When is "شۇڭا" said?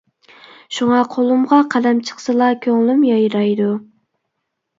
0.77-1.01